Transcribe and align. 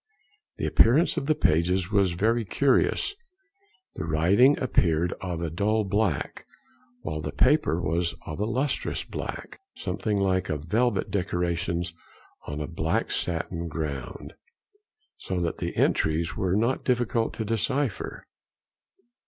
The 0.57 0.65
appearance 0.65 1.15
of 1.15 1.27
the 1.27 1.35
pages 1.35 1.91
was 1.91 2.13
very 2.13 2.43
curious—the 2.43 4.03
writing 4.03 4.57
appeared 4.59 5.13
of 5.21 5.43
a 5.43 5.51
dull 5.51 5.83
black, 5.83 6.47
while 7.03 7.21
the 7.21 7.31
paper 7.31 7.79
was 7.79 8.15
of 8.25 8.39
a 8.39 8.45
lustrous 8.45 9.03
black, 9.03 9.59
something 9.75 10.17
like 10.17 10.47
velvet 10.47 11.11
decorations 11.11 11.93
on 12.47 12.61
a 12.61 12.65
black 12.65 13.11
satin 13.11 13.67
ground, 13.67 14.33
so 15.19 15.39
that 15.39 15.59
the 15.59 15.75
entries 15.75 16.35
were 16.35 16.55
not 16.55 16.83
difficult 16.83 17.31
to 17.35 17.45
decipher." 17.45 18.25